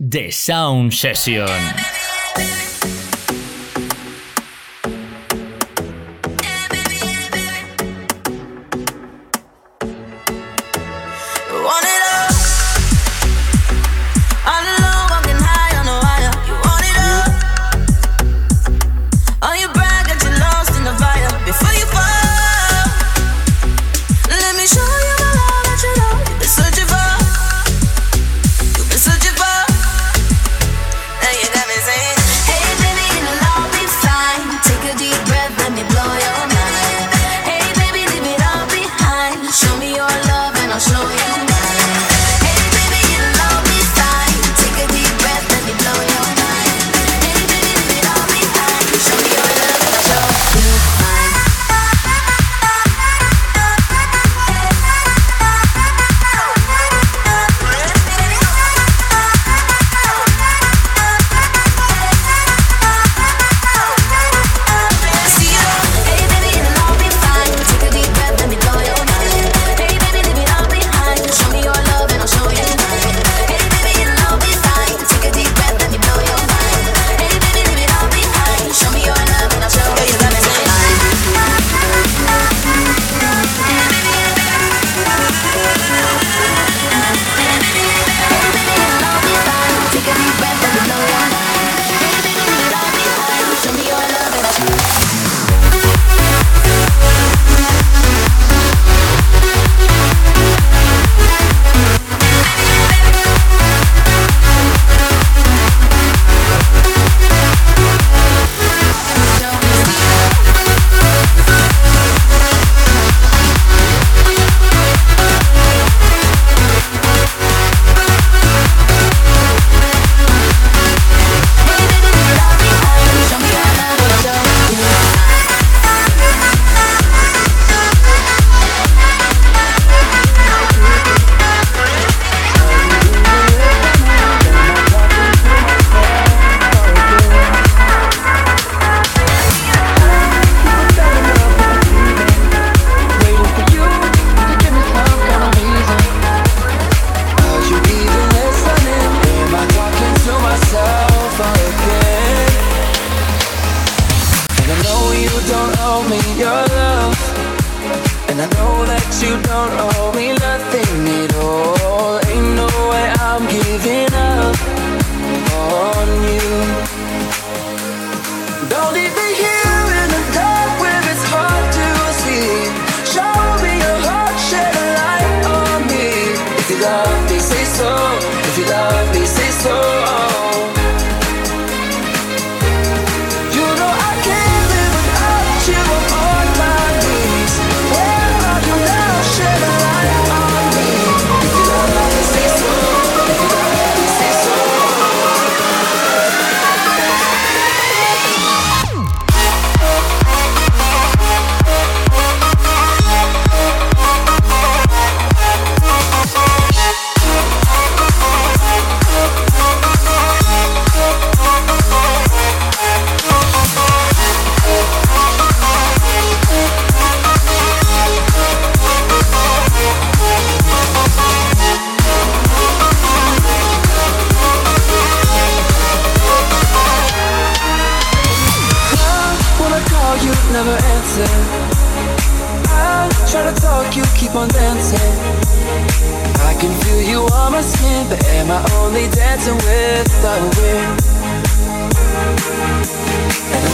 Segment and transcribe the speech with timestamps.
[0.00, 2.73] The Sound Session.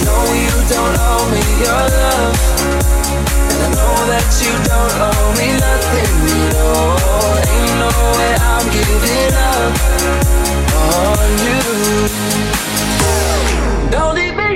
[0.08, 0.30] don't
[7.50, 9.72] Ain't no way I'm giving up
[10.74, 11.60] on you.
[13.90, 14.49] Don't leave me.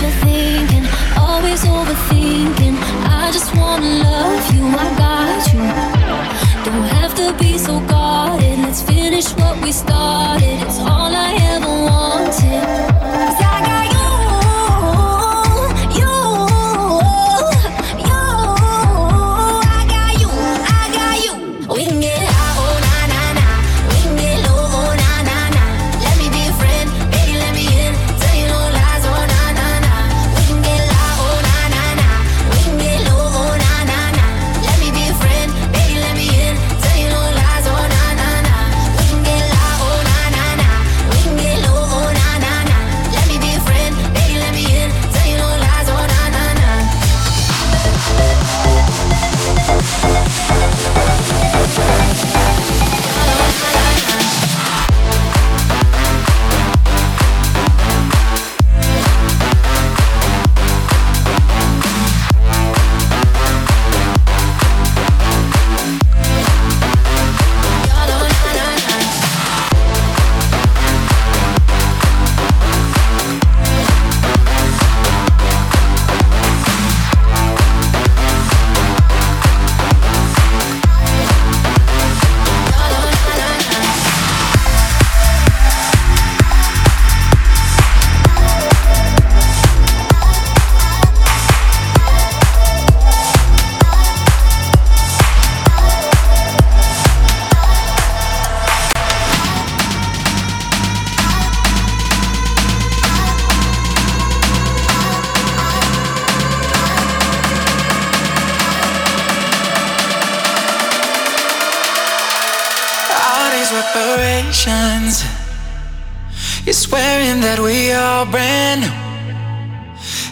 [0.00, 0.29] You're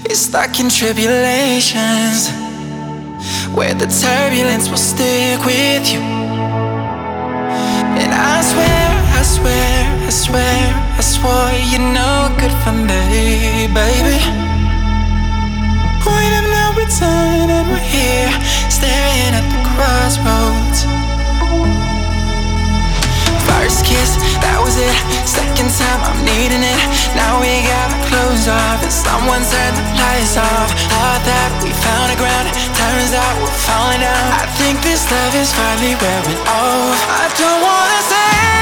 [0.07, 2.31] is stuck in tribulations
[3.55, 6.01] where the turbulence will stick with you.
[8.01, 10.61] And I swear, I swear, I swear,
[10.97, 14.19] I swore you're no good for me, baby.
[16.05, 18.31] When I'm not returned and we're here,
[18.71, 20.98] staring at the crossroads.
[23.69, 24.97] First kiss, that was it.
[25.29, 26.81] Second time, I'm needing it.
[27.13, 30.73] Now we got our clothes off, and someone turned the lights off.
[30.89, 34.25] Thought that we found a ground, turns out we're falling down.
[34.41, 36.97] I think this love is finally wearing off.
[37.13, 38.58] I don't wanna say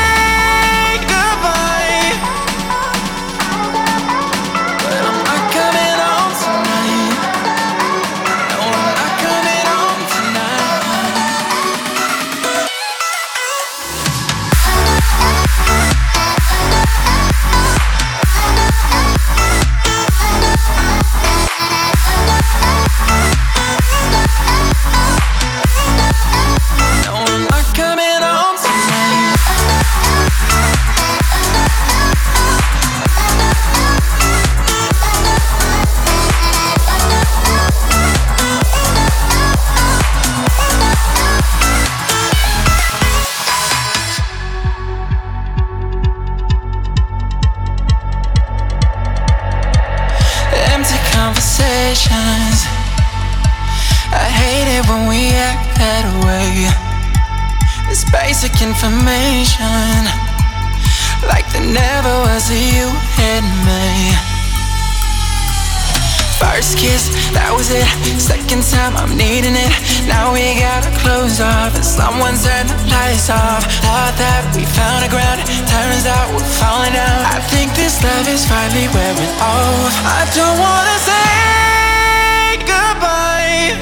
[66.67, 67.87] First kiss, that was it.
[68.19, 69.71] Second time, I'm needing it.
[70.11, 73.63] Now we gotta close off, and someone turned the lights off.
[73.87, 77.23] Thought that we found a ground, turns out we're falling down.
[77.23, 79.95] I think this love is finally wearing off.
[80.11, 83.79] I don't wanna say goodbye,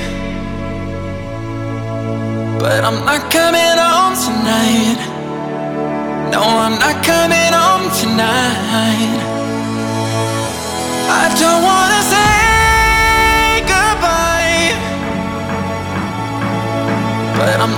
[2.60, 3.63] but I'm not coming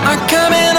[0.09, 0.76] I'm coming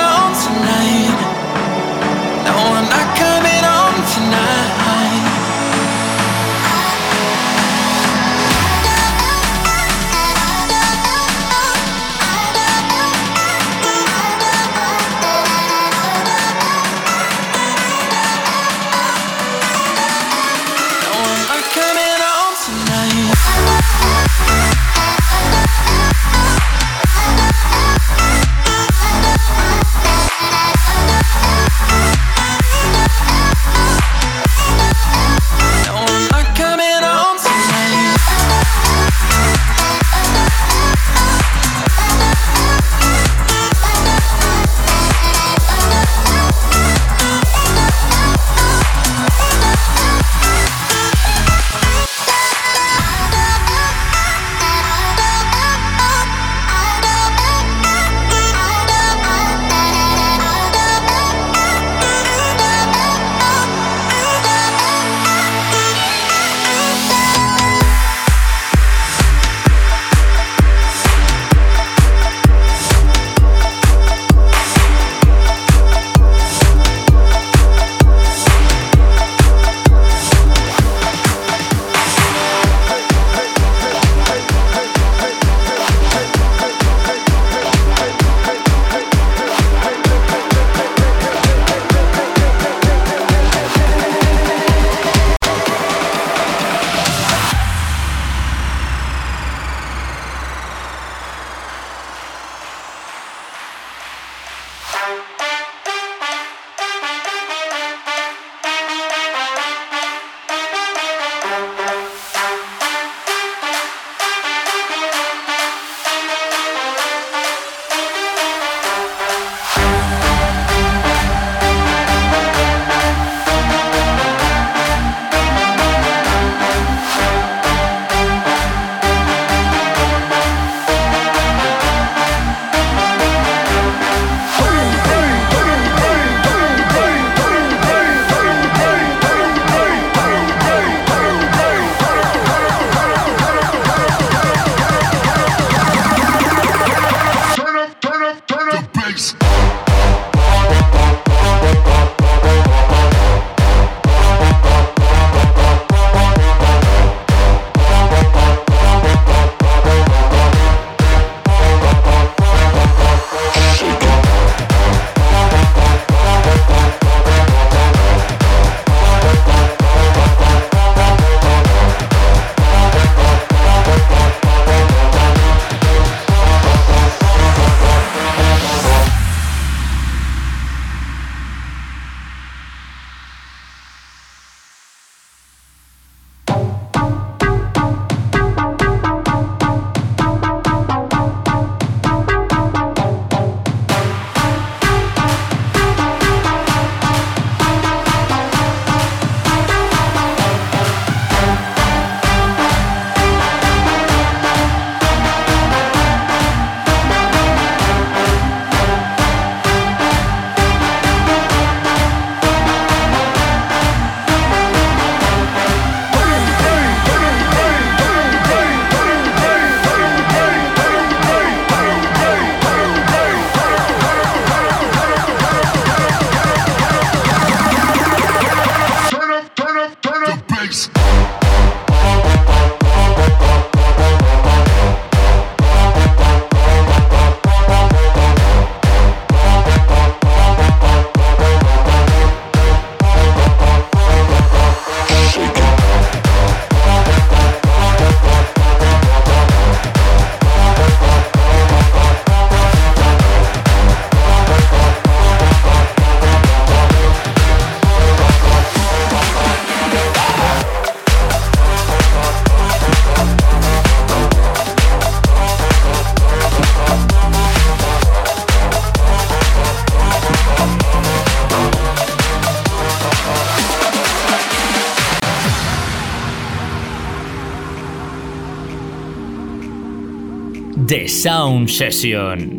[281.57, 282.56] Sound Session.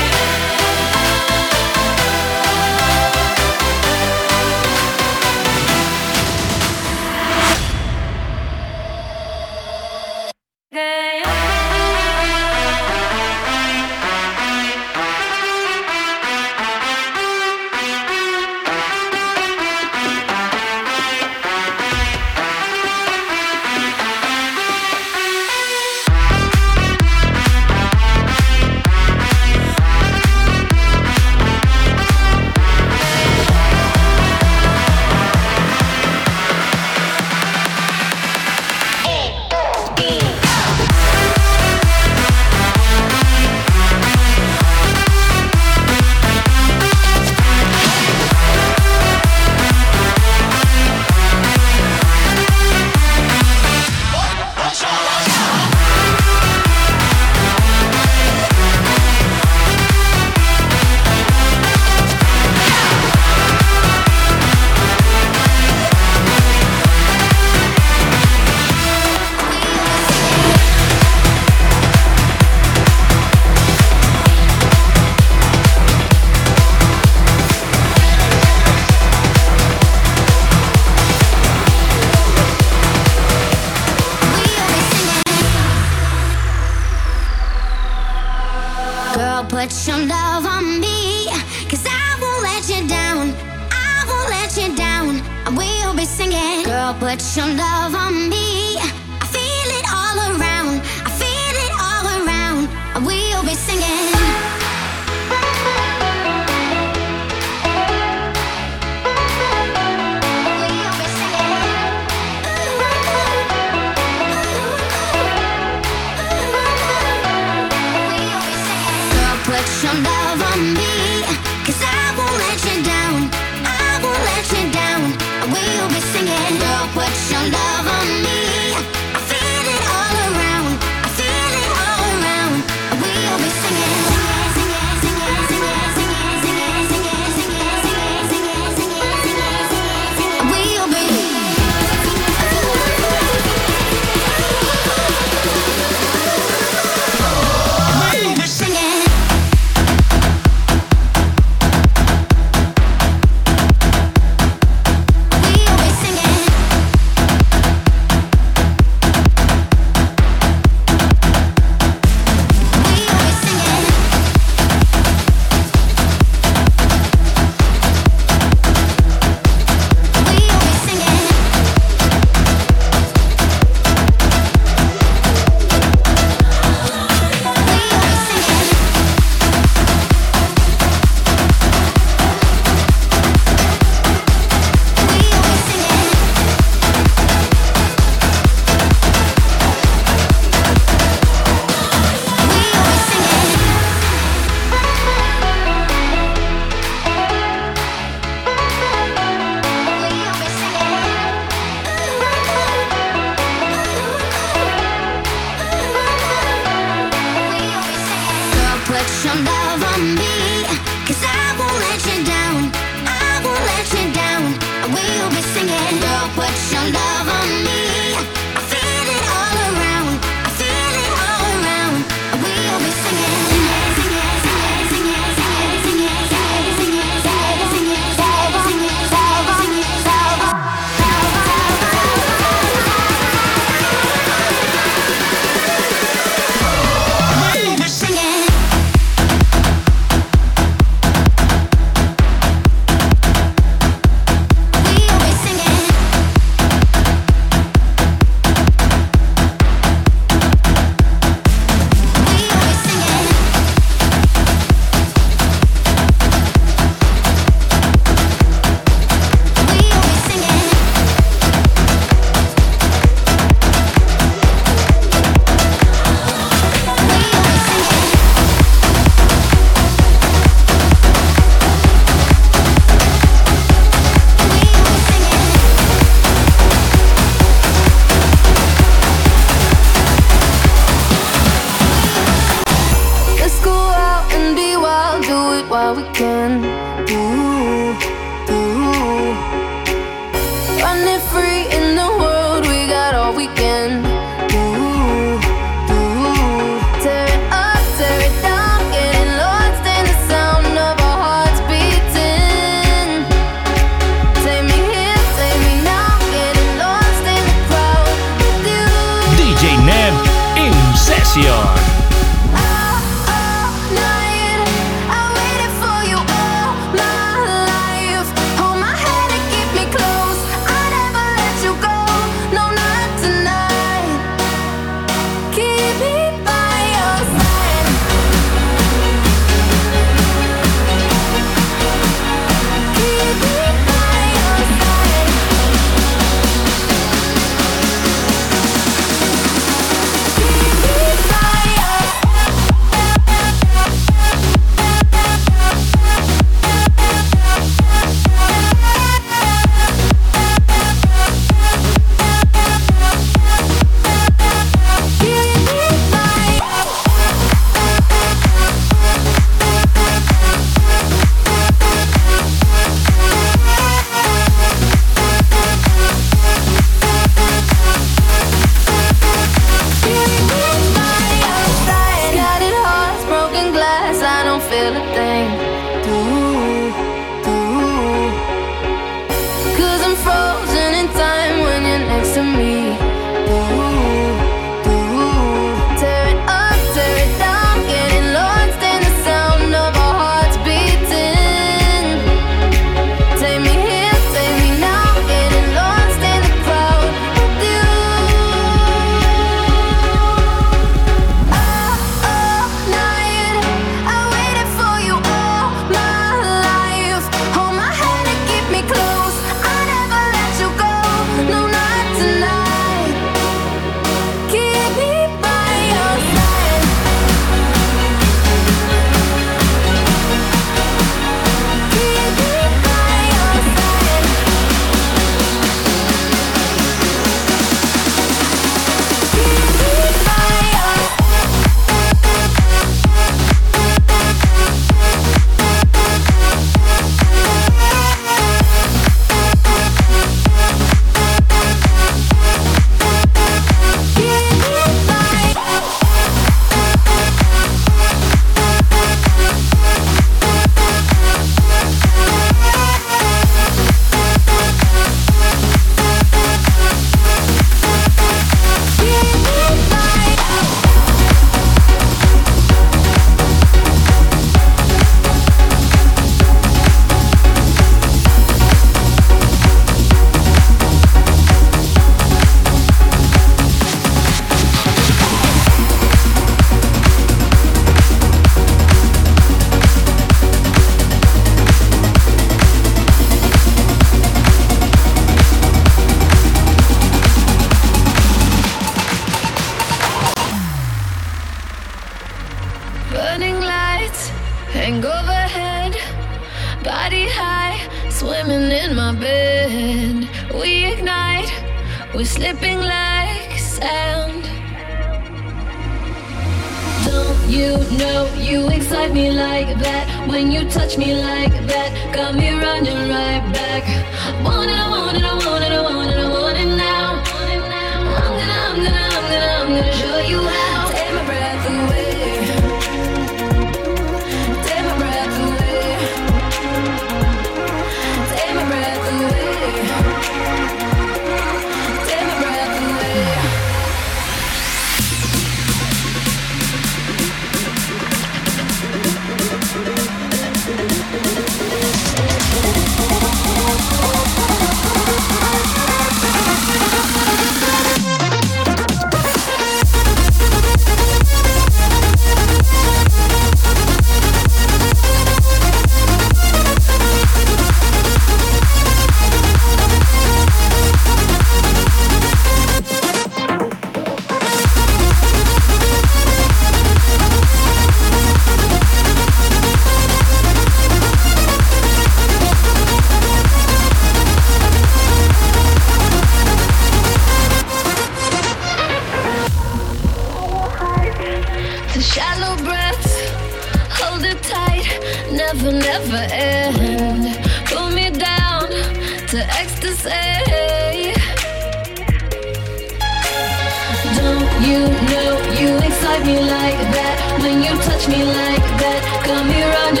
[596.25, 600.00] me like that, when you touch me like that, got me running.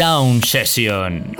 [0.00, 1.34] Sound Session.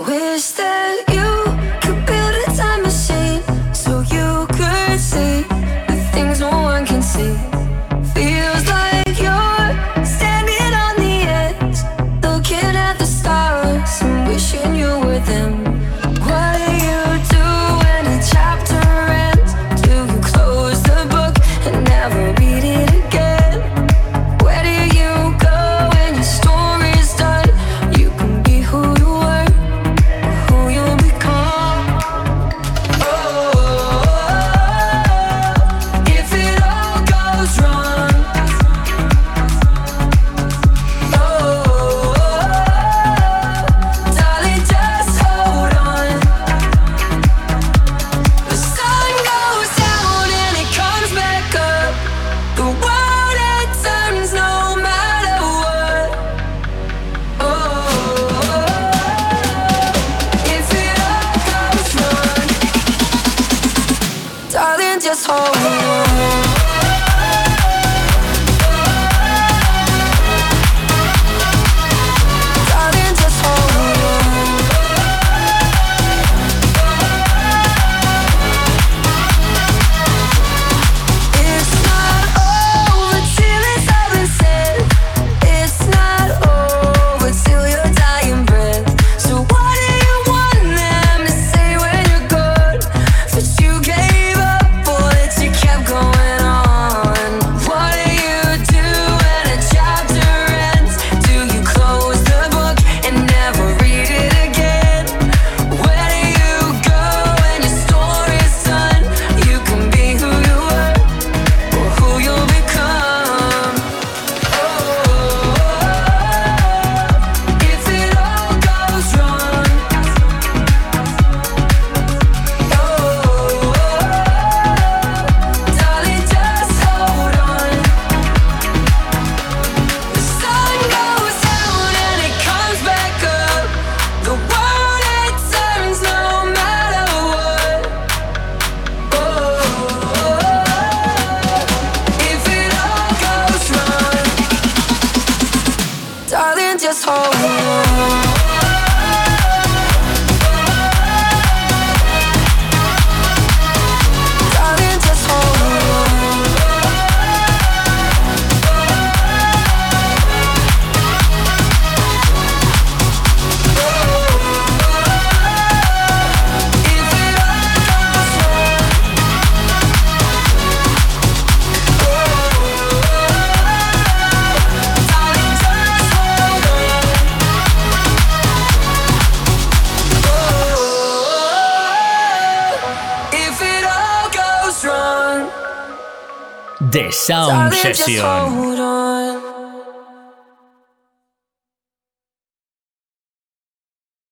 [188.19, 188.60] All